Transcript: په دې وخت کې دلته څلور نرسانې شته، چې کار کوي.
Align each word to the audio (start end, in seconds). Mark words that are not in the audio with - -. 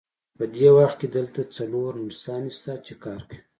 په 0.37 0.43
دې 0.55 0.69
وخت 0.77 0.97
کې 1.01 1.07
دلته 1.17 1.41
څلور 1.55 1.91
نرسانې 2.05 2.51
شته، 2.57 2.73
چې 2.85 2.93
کار 3.03 3.21
کوي. 3.29 3.39